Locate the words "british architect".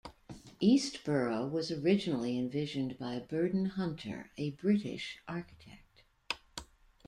4.49-6.01